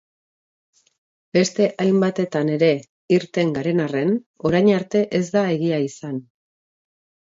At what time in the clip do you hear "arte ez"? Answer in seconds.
4.83-5.25